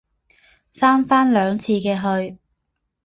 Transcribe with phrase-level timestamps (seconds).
[0.71, 2.39] 三番两次的去